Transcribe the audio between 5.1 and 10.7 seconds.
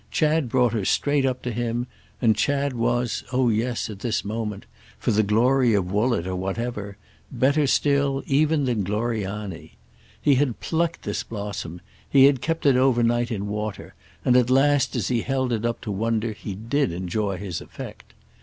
the glory of Woollett or whatever—better still even than Gloriani. He had